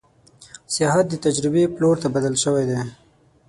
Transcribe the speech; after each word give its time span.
سیاحت 0.73 1.05
د 1.09 1.13
تجربې 1.25 1.63
پلور 1.73 1.95
ته 2.03 2.07
بدل 2.15 2.33
شوی 2.43 2.65
دی. 2.71 2.79